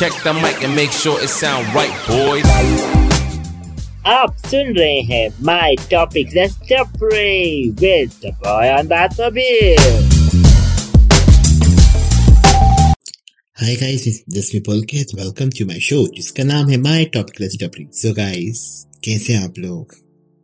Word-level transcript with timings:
check 0.00 0.14
the 0.24 0.32
mic 0.32 0.64
and 0.64 0.74
make 0.74 0.90
sure 0.90 1.20
it 1.20 1.28
sound 1.28 1.66
right, 1.74 1.96
boys. 2.08 2.44
आप 4.08 4.36
सुन 4.50 4.72
रहे 4.76 5.00
हैं 5.08 5.28
my 5.44 5.76
topic 5.90 6.28
with 7.82 8.12
the 8.22 8.30
boy 8.44 8.70
on 8.70 8.86
that 8.92 9.18
Hi 13.56 13.74
guys, 13.80 14.06
this 14.36 14.48
is 14.54 14.62
Pulkit. 14.68 15.12
Welcome 15.18 15.50
to 15.58 15.66
my 15.72 15.78
show 15.88 16.00
जिसका 16.16 16.44
नाम 16.44 16.70
है 16.70 16.78
My 16.86 17.02
Topic 17.16 17.42
List 17.44 17.58
Discovery. 17.58 17.86
So 18.00 18.14
guys, 18.20 18.64
कैसे 19.04 19.36
आप 19.42 19.58
लोग 19.58 19.94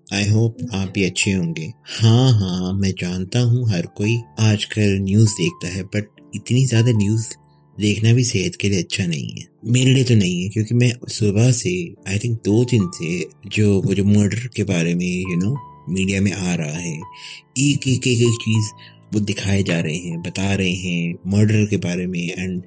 आई 0.07 0.29
होप 0.29 0.59
आप 0.75 0.93
भी 0.95 1.04
अच्छे 1.04 1.32
होंगे 1.32 1.73
हाँ 1.95 2.30
हाँ 2.43 2.73
मैं 2.75 2.93
जानता 3.00 3.46
हूँ 3.48 3.66
हर 3.70 3.86
कोई 3.96 4.20
आजकल 4.50 4.96
न्यूज़ 5.00 5.34
देखता 5.41 5.75
है 5.75 5.82
बट 5.96 6.25
इतनी 6.34 6.66
ज़्यादा 6.66 6.93
न्यूज़ 6.98 7.34
देखना 7.80 8.12
भी 8.12 8.24
सेहत 8.24 8.54
के 8.56 8.69
लिए 8.69 8.82
अच्छा 8.82 9.06
नहीं 9.06 9.30
है। 9.30 9.46
मेरे 9.73 9.92
लिए 9.95 10.05
तो 10.05 10.14
नहीं 10.14 10.42
है 10.42 10.48
क्योंकि 10.48 10.74
मैं 10.74 10.92
सुबह 11.09 11.52
से 11.52 11.95
आई 12.09 12.18
थिंक 12.18 12.38
दो 12.45 12.64
दिन 12.64 12.91
से 12.95 13.27
जो 13.56 13.80
वो 13.82 13.95
जो 13.95 14.05
मर्डर 14.05 14.48
के 14.56 14.64
बारे 14.64 14.95
में 14.95 15.06
you 15.06 15.34
you 15.34 15.42
know 15.45 15.51
know, 15.51 15.59
media 15.88 16.20
में 16.20 16.32
आ 16.32 16.54
रहा 16.54 16.78
है 16.78 16.96
एक 17.59 17.88
एक 17.88 18.06
एक, 18.06 18.23
एक 18.23 18.38
चीज़ 18.42 18.70
वो 19.15 19.20
दिखाए 19.20 19.62
जा 19.62 19.80
रहे 19.80 19.96
हैं 19.96 20.23
बता 20.23 20.54
रहे 20.54 20.73
हैं 20.73 21.15
मर्डर 21.27 21.66
के 21.66 21.77
बारे 21.77 22.06
में 22.06 22.32
एंड 22.38 22.62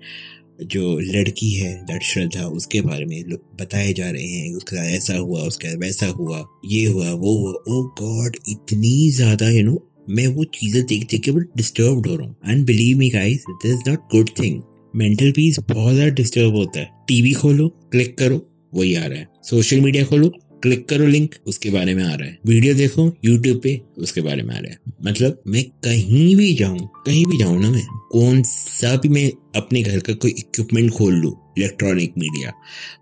जो 0.63 0.99
लड़की 0.99 1.51
है 1.51 1.73
दैट 1.83 2.03
श्रद्धा 2.03 2.45
उसके 2.45 2.81
बारे 2.81 3.05
में 3.05 3.23
बताए 3.61 3.93
जा 3.93 4.09
रहे 4.09 4.23
हैं 4.23 4.53
उसका 4.55 4.89
ऐसा 4.89 5.17
हुआ 5.17 5.41
उसका 5.41 5.69
वैसा 5.69 6.07
हुआ 6.07 6.45
ये 6.65 6.85
हुआ 6.85 7.11
वो 7.11 7.35
हुआ 7.37 7.51
ओ 7.51 7.83
गॉड 8.01 8.37
इतनी 8.49 9.11
ज़्यादा 9.11 9.49
यू 9.49 9.63
नो 9.63 9.85
मैं 10.09 10.27
वो 10.27 10.43
चीज़ें 10.43 10.85
देख 10.85 11.07
देख 11.11 11.21
के 11.21 11.31
बट 11.31 11.45
डिस्टर्ब 11.57 12.07
हो 12.07 12.15
रहा 12.15 12.27
हूँ। 12.27 12.35
And 12.47 12.65
believe 12.65 12.97
me 12.97 13.09
guys 13.09 13.43
this 13.49 13.71
is 13.71 13.89
not 13.89 13.99
good 13.99 14.29
thing 14.39 14.61
mental 14.93 15.31
peace 15.31 15.59
बहुत 15.61 15.93
ज़्यादा 15.93 16.13
डिस्टर्ब 16.15 16.55
होता 16.55 16.79
है। 16.79 16.89
टीवी 17.07 17.33
खोलो 17.33 17.67
क्लिक 17.91 18.17
करो, 18.17 18.45
वही 18.73 18.93
आ 18.95 19.05
रहा 19.05 19.19
है। 19.19 19.27
सोशल 19.43 19.81
मीडिया 19.81 20.05
खोलो 20.05 20.31
क्लिक 20.63 20.87
करो 20.89 21.05
लिंक 21.07 21.35
उसके 21.47 21.69
बारे 21.69 21.93
में 21.95 22.03
आ 22.03 22.13
रहा 22.13 22.27
है। 22.27 22.37
वीडियो 22.47 22.73
देखो 22.75 23.05
यूट्यूब 23.25 23.59
पे, 23.63 23.79
उसके 23.97 24.21
बारे 24.21 24.43
में 24.43 24.53
आ 24.55 24.57
रहा 24.57 24.71
है। 24.71 24.93
मतलब 25.05 25.41
मैं 25.47 25.63
कहीं 25.83 26.35
भी 26.35 26.53
जाऊँ, 26.53 26.79
कहीं 27.05 27.25
भी 27.25 27.37
जाऊँ 27.37 27.61
ना 27.61 27.69
मैं 27.71 27.85
कौन 28.11 28.41
सा 28.43 28.95
भी 28.95 29.09
मैं 29.09 29.29
अपने 29.55 29.81
घर 29.83 29.99
का 29.99 30.13
कोई 30.15 30.31
इक्विपमेंट 30.31 30.91
खोल 30.91 31.13
लू 31.15 31.35
इलेक्ट्रॉनिक 31.57 32.13
मीडिया 32.17 32.53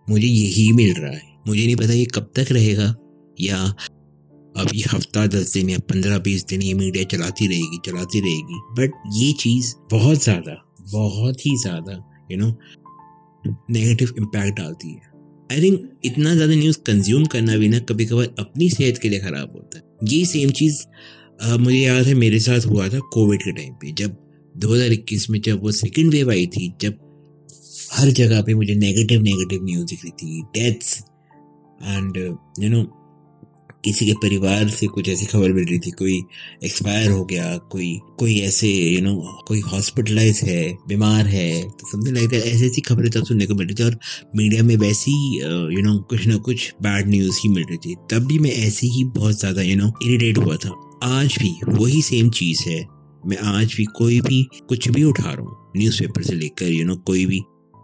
मुझे 0.09 0.27
यही 0.27 0.71
मिल 0.73 0.93
रहा 0.93 1.11
है। 1.11 1.21
मुझे 1.47 1.65
नहीं 1.65 1.75
पता 1.75 1.93
ये 1.93 2.05
कब 2.15 2.31
तक 2.35 2.51
रहेगा, 2.51 2.93
या 3.37 3.57
अभी 4.55 4.81
हफ़्ता 4.83 5.25
दस 5.29 5.53
दिन 5.53 5.69
या 5.69 5.79
पंद्रह 5.89 6.17
बीस 6.19 6.45
दिन 6.45 6.61
ये 6.61 6.73
मीडिया 6.75 7.03
चलाती 7.07 7.47
रहेगी 7.47 7.79
चलाती 7.85 8.19
रहेगी। 8.19 8.61
बट 8.77 9.01
ये 9.15 9.31
चीज़ 9.39 9.73
बहुत 9.91 10.23
ज़्यादा 10.23 10.63
बहुत 10.91 11.45
ही 11.45 11.55
ज़्यादा 11.57 11.93
यू 12.31 12.37
नो 12.37 12.47
नेगेटिव 13.71 14.13
इम्पैक्ट 14.17 14.57
डालती 14.57 14.89
है। 14.89 15.01
आई 15.49 15.61
थिंक 15.61 15.89
इतना 16.05 16.33
ज़्यादा 16.35 16.53
न्यूज़ 16.55 16.77
कंज्यूम 16.87 17.25
करना 17.25 17.57
भी 17.57 17.67
ना 17.69 17.79
कभी 17.81 18.05
कभार 18.05 18.33
अपनी 18.39 18.69
सेहत 18.69 18.97
के 18.97 19.09
लिए 19.09 19.19
ख़राब 19.19 19.51
होता 19.55 19.77
है। 19.77 19.83
ये 20.09 20.23
सेम 20.25 20.49
चीज़ 20.51 20.83
मुझे 21.59 21.77
याद 21.77 22.05
है 22.05 22.13
मेरे 22.15 22.39
साथ 22.39 22.65
हुआ 22.65 22.87
था 22.89 22.99
कोविड 23.13 23.43
के 23.43 23.51
टाइम 23.51 23.73
पे, 23.73 23.91
जब 23.93 24.15
2021 24.55 25.29
में 25.29 25.39
जब 25.41 25.61
वो 25.63 25.71
सेकेंड 25.73 26.11
वेव 26.13 26.29
आई 26.31 26.45
थी, 26.47 26.73
जब 26.81 26.97
हर 27.93 28.09
जगह 28.11 28.41
पे 28.41 28.53
मुझे 28.53 28.75
नेगेटिव 28.75 29.21
नेगेटिव 29.21 29.63
न्यूज़ 29.65 29.85
दिख 29.85 30.03
रही 30.03 30.11
थी 30.13 30.41
डेथ्स 30.55 30.97
एंड 31.81 32.17
यू 32.17 32.69
नो 32.69 32.81
किसी 33.87 34.05
के 34.05 34.13
परिवार 34.21 34.69
से 34.69 34.87
कुछ 34.87 35.09
ऐसी 35.09 35.25
खबर 35.25 35.51
मिल 35.53 35.65
रही 35.65 35.79
थी, 35.79 35.91
कोई 35.91 36.21
एक्सपायर 36.63 37.11
हो 37.11 37.23
गया, 37.25 37.55
कोई 37.71 37.99
कोई 38.19 38.39
ऐसे 38.41 38.67
यू 38.67 39.01
नो 39.01 39.43
कोई 39.47 39.59
हॉस्पिटलाइज 39.63 40.39
है, 40.43 40.77
बीमार 40.87 41.27
है 41.27 41.61
तो 41.61 41.91
समथिंग 41.91 42.17
लाइक 42.17 42.33
ऐसी 42.35 42.65
ऐसी 42.65 42.81
खबरें 42.81 43.09
तब 43.11 43.25
सुनने 43.25 43.45
को 43.45 43.55
मिल 43.55 43.67
रही 43.67 43.75
थी 43.75 43.83
और 43.83 43.97
मीडिया 44.35 44.63
में 44.63 44.75
वैसी 44.77 45.13
यू 45.75 45.81
नो 45.83 45.97
कुछ 46.09 46.27
ना 46.27 46.37
कुछ 46.47 46.73
बैड 46.81 47.09
न्यूज़ 47.09 47.39
ही 47.43 47.49
मिल 47.49 47.63
रही 47.63 47.77
थी। 47.77 47.95
तब 48.11 48.27
भी 48.27 48.39
मैं 48.39 48.51
ऐसे 48.57 48.87
ही 48.87 49.03
बहुत 49.15 49.39
ज़्यादा 49.39 49.61
यू 49.61 49.75
नो 49.75 49.91
इरीटेट 50.03 50.37
हुआ 50.37 50.55
था। 50.55 50.75
आज 51.05 51.37
भी 51.39 51.53
वही 51.69 52.01
सेम 52.01 52.29
चीज़ 52.31 52.63
है। 52.69 52.85
मैं 53.23 53.37
आज 53.37 53.73
भी 53.77 53.85
कोई 53.97 54.19
भी, 54.21 54.43
कुछ 54.69 54.87
भी 54.89 55.03
उठा 55.03 55.31
रहा 55.31 55.41
हूँ 55.41 55.71
न्यूज़पेपर 55.77 56.23
से 56.23 56.35
लेकर 56.35 56.71
यू 56.71 56.85
नो 56.85 56.95
कोई 56.97 57.25
भी 57.25 57.41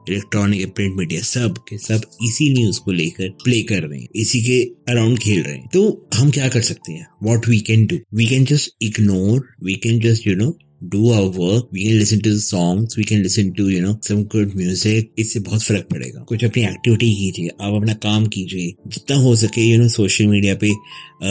इलेक्ट्रॉनिक 0.09 0.73
प्रिंट 0.75 0.95
मीडिया 0.97 1.21
सब 1.21 1.57
के 1.67 1.77
सब 1.77 2.01
इसी 2.23 2.49
न्यूज़ 2.53 2.79
को 2.79 2.91
लेकर 2.91 3.29
प्ले 3.43 3.61
कर 3.63 3.83
रहे 3.83 3.99
हैं, 3.99 4.07
इसी 4.15 4.41
के 4.41 4.61
अराउंड 4.91 5.19
खेल 5.19 5.41
रहे 5.43 5.55
हैं। 5.55 5.67
तो 5.73 6.09
हम 6.15 6.31
क्या 6.31 6.47
कर 6.49 6.61
सकते 6.61 6.91
हैं? 6.91 7.07
What 7.23 7.47
we 7.47 7.59
can 7.59 7.85
do 7.85 7.97
we 8.13 8.25
can 8.25 8.45
just 8.45 8.71
ignore 8.81 9.47
we 9.63 9.75
can 9.75 9.99
just 9.99 10.27
you 10.27 10.35
know 10.35 10.57
do 10.85 11.11
our 11.11 11.27
work 11.37 11.69
we 11.73 11.83
can 11.83 11.97
listen 11.97 12.19
to 12.19 12.35
songs 12.39 12.97
we 12.97 13.03
can 13.03 13.21
listen 13.23 13.49
to 13.51 13.67
you 13.69 13.81
know 13.81 13.95
some 14.03 14.23
good 14.25 14.55
music 14.55 15.11
इससे 15.19 15.39
बहुत 15.41 15.63
फ़र्क 15.63 15.87
पड़ेगा। 15.91 16.23
कुछ 16.29 16.43
अपनी 16.45 16.63
एक्टिविटी 16.63 17.13
कीजिए, 17.15 17.49
आप 17.61 17.73
अपना 17.73 17.93
काम 18.03 18.25
कीजिए। 18.27 18.73
जितना 18.87 19.17
हो 19.17 19.35
सके 19.35 19.61
यू 19.61 19.81
नो 19.81 19.87
सोशल 19.89 20.27
मीडिया 20.27 20.55
पे 20.55 20.71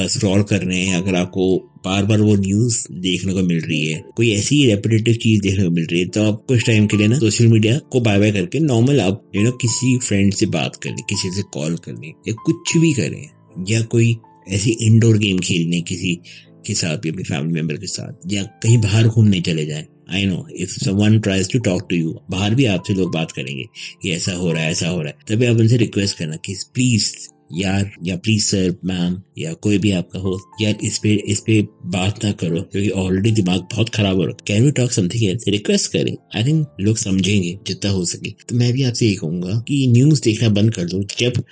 स्क्रॉल 0.09 0.43
कर 0.43 0.63
रहे 0.63 0.81
हैं। 0.81 0.97
अगर 0.97 1.15
आपको 1.17 1.57
बार 1.85 2.05
बार 2.05 2.21
वो 2.21 2.35
न्यूज़ 2.37 2.77
देखने 2.93 3.33
को 3.33 3.43
मिल 3.43 3.61
रही 3.61 3.85
है, 3.87 4.03
कोई 4.17 4.31
ऐसी 4.33 4.65
रेपिटेटिव 4.67 5.15
चीज़ 5.23 5.41
देखने 5.43 5.65
को 5.65 5.71
मिल 5.71 5.87
रही 5.87 6.01
है 6.01 6.07
तो 6.09 6.23
आप 6.23 6.45
कुछ 6.49 6.67
टाइम 6.67 6.87
के 6.87 6.97
लिए 6.97 7.09
ना 7.09 7.19
सोशल 7.19 7.47
मीडिया 7.49 7.79
को 7.93 8.01
बाय 8.01 8.19
बाय 8.19 8.33
करके 8.33 8.61
नॉर्मल 8.61 9.01
आप 9.01 9.31
यू 9.37 9.43
नो 9.43 9.51
किसी 9.63 9.97
फ्रेंड 9.99 10.33
से 10.35 10.47
बात 10.49 10.77
कर 10.77 10.91
ले, 10.91 11.03
किसी 11.09 11.31
से 11.31 11.43
कॉल 11.53 11.77
कर 11.77 11.93
ले, 11.93 12.09
या 12.29 12.35
कुछ 12.47 12.77
भी 12.77 12.93
करें, 12.93 13.27
या 13.71 13.81
कोई 13.87 14.17
ऐसी 14.49 14.71
इंडोर 14.83 15.19
गेम 15.19 15.39
खेलने, 15.39 15.81
किसी 15.83 16.19
के 16.67 16.75
साथ 16.75 17.07
या 17.07 17.13
अपनी 17.13 17.23
फैमिली 17.23 17.53
मेंबर 17.53 17.77
के 17.77 17.87
साथ, 17.87 18.33
या 18.33 18.43
कहीं 18.63 18.79
बाहर 18.79 19.09
घूमने 19.09 19.41
चले 19.41 19.67
जाए। 19.67 19.87
I 20.11 20.25
know 20.27 20.47
if 20.57 20.71
someone 20.75 21.19
tries 21.21 21.53
to 21.53 21.59
talk 21.61 21.87
to 21.91 21.97
you 21.97 22.19
बाहर 22.31 22.55
भी 22.55 22.65
आपसे 22.67 22.95
लोग 22.95 23.13
बात 23.13 23.33
करेंगे 23.33 23.65
कि 24.03 24.11
ऐसा 24.11 24.33
हो 24.33 24.53
रहा 24.53 24.63
है, 24.63 24.71
ऐसा 24.71 24.89
हो 24.89 25.03
रहा 25.03 25.09
है। 25.09 25.17
तभी 25.29 25.47
आप 25.47 25.57
उनसे 25.57 25.77
रिक्वेस्ट 25.77 26.19
करना 26.19 26.37
कि 26.37 26.57
प्लीज़ 26.75 27.13
यार, 27.55 27.91
या 28.05 28.17
प्लीज़ 28.17 28.45
सर 28.45 28.75
मैम 28.85 29.17
या 29.39 29.53
कोई 29.55 29.79
भी 29.79 29.91
आपका 29.91 30.19
हो 30.19 30.39
यार, 30.61 30.77
इस 30.83 30.99
पे 30.99 31.13
इस 31.29 31.41
पे 31.41 31.61
बात 31.87 32.25
ना 32.25 32.31
करो, 32.33 32.61
क्योंकि 32.63 32.89
ऑलरेडी 32.91 33.31
दिमाग 33.31 33.61
बहुत 33.73 33.89
खराब 33.89 34.17
हो 34.17 34.23
रहा 34.23 34.31
है। 34.31 34.45
Can 34.47 34.65
we 34.65 34.71
talk 34.71 34.93
something 34.93 35.25
else 35.25 35.49
request 35.49 35.93
करें। 35.93 36.17
आई 36.37 36.45
थिंक 36.45 36.67
लोग 36.81 36.97
समझेंगे 36.97 37.59
जितना 37.67 37.91
हो 37.91 38.05
सके। 38.05 38.31
तो 38.49 38.57
मैं 38.57 38.73
भी 38.73 38.83
आपसे 38.83 39.07
ये 39.07 39.15
कहूँगा 39.15 39.59
कि 39.69 39.87
न्यूज़ 39.89 40.23
देखना 40.23 40.49
बंद 40.51 40.75
कर 40.75 40.85
दो। 40.85 41.03
जब 41.19 41.43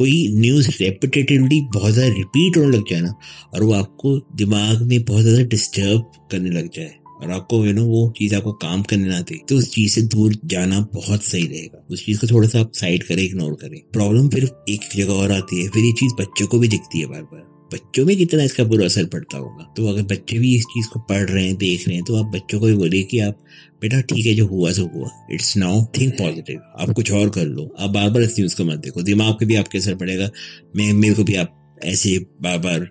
कोई 0.00 0.14
न्यूज़ 0.34 0.68
रेपिटेटिवली 0.72 1.60
बहुत 1.74 1.92
ज़्यादा 1.92 2.14
रिपीट 2.14 2.56
होने 2.56 2.76
लग 2.76 2.84
जाए 2.90 3.00
ना, 3.00 3.12
और 3.54 3.62
वो 3.62 3.72
आपको 3.74 4.16
दिमाग 4.36 4.82
में 4.82 5.04
बहुत 5.04 5.22
ज़्यादा 5.22 5.42
डिस्टर्ब 5.48 6.10
करने 6.30 6.50
लग 6.50 6.70
जाए, 6.74 6.94
और 7.22 7.30
आपको 7.30 7.64
यू 7.66 7.72
नो 7.72 7.84
वो 7.86 8.12
चीज़ 8.18 8.34
आपको 8.34 8.52
काम 8.58 8.82
करने 8.82 9.08
ना 9.08 9.20
दे 9.22 9.38
तो 9.48 9.56
उस 9.56 9.70
चीज़ 9.70 9.92
से 9.94 10.02
दूर 10.08 10.34
जाना 10.46 10.80
बहुत 10.94 11.24
सही 11.24 11.46
रहेगा। 11.46 11.84
उस 11.90 12.04
चीज़ 12.06 12.20
को 12.20 12.26
थोड़ा 12.26 12.48
सा 12.48 12.60
आप 12.60 12.72
साइड 12.74 13.04
करें 13.04 13.22
इग्नोर 13.22 13.52
करें। 13.62 13.80
प्रॉब्लम 13.92 14.28
फिर 14.28 14.48
एक 14.68 14.88
जगह 14.96 15.12
और 15.14 15.32
आती 15.32 15.62
है, 15.62 15.68
फिर 15.68 15.84
ये 15.84 15.92
चीज़ 16.00 16.14
बच्चों 16.20 16.46
को 16.46 16.58
भी 16.58 16.68
दिखती 16.68 17.00
है 17.00 17.06
बार 17.06 17.22
बार 17.24 17.48
बच्चों 17.72 18.06
में 18.06 18.16
कितना 18.16 18.42
इसका 18.42 18.64
बुरा 18.64 18.84
असर 18.84 19.04
पड़ता 19.04 19.38
होगा? 19.38 19.74
तो 19.76 19.86
अगर 19.86 20.02
बच्चे 20.02 20.38
भी 20.38 20.56
इस 20.56 20.62
चीज़ 20.62 20.86
को 20.86 21.00
पढ़ 21.00 21.30
रहे 21.30 21.46
हैं, 21.46 21.56
देख 21.56 21.88
रहे 21.88 21.96
हैं 21.96 22.04
तो 22.04 22.16
आप 22.16 22.32
बच्चों 22.34 22.60
को 22.60 22.66
भी 22.66 22.74
बोलिए 22.74 23.02
कि 23.02 23.18
आप, 23.18 23.44
बेटा, 23.82 24.00
ठीक 24.00 24.26
है, 24.26 24.34
जो 24.34 24.46
हुआ, 24.46 24.72
सो 24.72 24.90
हुआ। 24.94 25.08
इट्स 25.32 25.56
नाउ 25.56 25.84
थिंक 25.84 26.14
पॉजिटिव 26.14 26.60
आप 26.78 26.90
कुछ 26.90 27.12
और 27.12 27.30
कर 27.30 27.46
लो। 27.46 27.76
आप 27.78 27.90
बार 27.90 28.10
बार 28.10 28.22
इस 28.22 28.32
न्यूज़ 28.32 28.56
को 28.56 28.64
मत 28.64 28.78
देखो। 28.78 29.02
दिमाग 29.02 29.34
पे 29.34 29.46
भी 29.46 29.54
आपके 29.54 29.78
असर 29.78 29.94
पड़ेगा। 29.94 30.30
मैं, 30.76 30.92
मेरे 30.92 31.14
को 31.14 31.24
भी 31.24 31.34
आप 31.34 31.78
ऐसे 31.84 32.18
बार 32.42 32.58
बार 32.58 32.90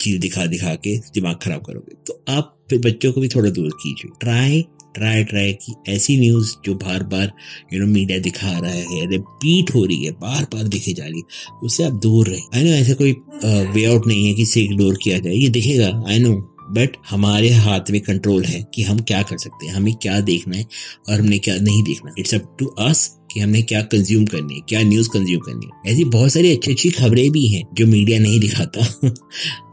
चीज़ 0.00 0.20
दिखा 0.20 0.46
दिखा 0.46 0.74
के 0.74 0.98
दिमाग 0.98 1.36
खराब 1.36 1.62
करोगे। 1.62 1.96
तो 2.06 2.24
आप 2.28 2.66
फिर 2.70 2.78
बच्चों 2.78 3.12
को 3.12 3.20
भी 3.20 3.28
थोड़ा 3.28 3.50
दूर 3.50 3.68
कीजिए। 3.68 4.10
ट्राई 4.20 4.64
ट्राई 4.94 5.24
ट्राई 5.24 5.52
की 5.62 5.74
ऐसी 5.88 6.16
न्यूज़ 6.16 6.54
जो 6.64 6.74
बार 6.76 7.02
बार 7.04 7.32
यू 7.72 7.80
नो 7.80 7.86
मीडिया 7.86 8.18
दिखा 8.20 8.50
रहा 8.50 8.70
है 8.70 9.06
रिपीट 9.10 9.74
हो 9.74 9.84
रही 9.84 10.04
है 10.04 10.12
बार 10.20 10.46
बार 10.54 10.68
दिखे 10.68 10.92
जा 10.92 11.04
रही 11.04 11.18
है 11.18 11.58
उससे 11.64 11.84
आप 11.84 11.92
दूर 12.02 12.28
रहे। 12.28 12.40
आई 12.54 12.64
नो 12.64 12.70
ऐसा 12.72 12.94
कोई 12.94 13.12
वे 13.44 13.84
आउट 13.84 14.06
नहीं 14.06 14.26
है 14.26 14.34
कि 14.34 14.42
इसे 14.42 14.60
इग्नोर 14.62 14.98
किया 15.02 15.18
जाए, 15.18 15.34
ये 15.34 15.48
दिखेगा 15.48 15.92
आई 16.08 16.18
नो 16.18 16.32
बट 16.72 16.96
हमारे 17.10 17.48
हाथ 17.50 17.90
में 17.90 18.00
कंट्रोल 18.00 18.44
है 18.44 18.62
कि 18.74 18.82
हम 18.82 18.98
क्या 19.02 19.22
कर 19.22 19.38
सकते 19.38 19.66
हैं, 19.66 19.74
हमें 19.74 19.94
क्या 20.02 20.20
देखना 20.22 20.56
है 20.56 20.66
और 21.08 21.20
हमने 21.20 21.38
क्या 21.38 21.56
नहीं 21.56 21.82
देखना 21.82 22.14
इट्स 22.18 22.34
अप 22.34 22.56
टू 22.58 22.66
अस 22.80 23.08
कि 23.32 23.40
हमने 23.40 23.62
क्या 23.62 23.80
कंज्यूम 23.84 24.24
करनी 24.26 24.54
है, 24.54 24.60
क्या 24.68 24.82
न्यूज़ 24.82 25.08
कंज्यूम 25.08 25.40
करनी 25.40 25.66
है। 25.66 25.92
ऐसी 25.92 26.04
बहुत 26.06 26.32
सारी 26.32 26.52
अच्छी 26.52 26.72
अच्छी 26.72 26.90
खबरें 26.90 27.30
भी 27.30 27.46
हैं 27.46 27.62
जो 27.74 27.86
मीडिया 27.86 28.18
नहीं 28.18 28.38
दिखाता। 28.40 28.86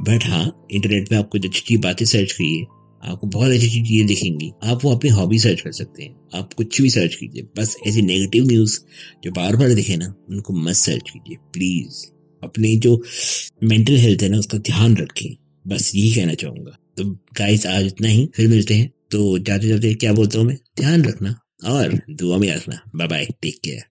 बट 0.02 0.26
हाँ 0.26 0.68
इंटरनेट 0.72 1.10
पे 1.10 1.16
आप 1.16 1.30
कुछ 1.32 1.46
अच्छी 1.46 1.60
अच्छी 1.60 1.78
बातें 1.80 2.06
सर्च 2.06 2.32
करिए। 2.32 2.66
आपको 3.04 3.28
बहुत 3.28 3.52
अच्छी 3.52 3.68
अच्छी 3.68 3.82
चीज़ें 3.82 4.08
दिखेंगी। 4.08 4.52
आप 4.64 4.86
वो 4.86 4.96
अपनी 4.96 5.10
हॉबी 5.10 5.40
सर्च 5.40 5.62
कर 5.62 5.72
सकते 5.72 6.04
हैं। 6.04 6.16
आप 6.36 6.54
कुछ 6.54 6.82
भी 6.82 6.90
सर्च 6.90 7.16
कीजिए। 7.16 7.44
बस 7.58 7.78
ऐसी 7.88 8.02
नेगेटिव 8.02 8.46
न्यूज़ 8.46 8.80
जो 9.24 9.32
बार 9.32 9.56
बार 9.56 9.74
दिखे 9.74 9.98
ना, 9.98 10.16
उनको 10.30 10.54
मत 10.54 10.74
सर्च 10.74 11.10
कीजिए 11.10 11.36
प्लीज़ 11.54 12.06
अपनी 12.44 12.78
जो 12.78 13.04
मेंटल 13.64 13.98
हेल्थ 13.98 14.22
है 14.22 14.30
ना, 14.30 14.38
उसका 14.38 14.58
ध्यान 14.58 14.98
रखें। 14.98 15.38
बस 15.68 15.92
यही 15.96 16.14
कहना 16.14 16.34
चाहूँगा। 16.34 16.78
तो 16.98 17.04
गाइस 17.10 17.66
आज 17.66 17.86
इतना 17.86 18.08
ही। 18.08 18.30
फिर 18.36 18.48
मिलते 18.48 18.74
हैं। 18.74 18.92
तो 19.12 19.38
जाते 19.38 19.68
जाते 19.68 19.94
क्या 19.94 20.14
बोलता 20.14 20.40
हूँ 20.40 20.48
मैं? 20.48 20.58
ध्यान 20.78 21.04
रखना 21.04 21.40
और 21.66 22.02
दुआ 22.10 22.38
में 22.38 22.56
रखना 22.56 22.80
बाय 22.96 23.08
बाय 23.08 23.26
टेक 23.42 23.60
केयर 23.64 23.84